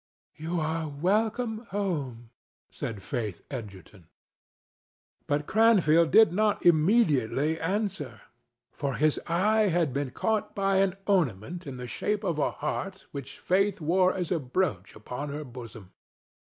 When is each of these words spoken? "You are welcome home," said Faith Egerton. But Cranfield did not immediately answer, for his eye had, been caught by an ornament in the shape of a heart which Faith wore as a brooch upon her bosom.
"You 0.35 0.59
are 0.59 0.87
welcome 0.89 1.67
home," 1.69 2.31
said 2.71 3.03
Faith 3.03 3.43
Egerton. 3.51 4.07
But 5.27 5.45
Cranfield 5.45 6.09
did 6.09 6.33
not 6.33 6.65
immediately 6.65 7.59
answer, 7.59 8.21
for 8.71 8.95
his 8.95 9.19
eye 9.27 9.67
had, 9.67 9.93
been 9.93 10.09
caught 10.09 10.55
by 10.55 10.77
an 10.77 10.95
ornament 11.05 11.67
in 11.67 11.77
the 11.77 11.85
shape 11.85 12.23
of 12.23 12.39
a 12.39 12.49
heart 12.49 13.05
which 13.11 13.37
Faith 13.37 13.79
wore 13.79 14.11
as 14.15 14.31
a 14.31 14.39
brooch 14.39 14.95
upon 14.95 15.29
her 15.29 15.43
bosom. 15.43 15.91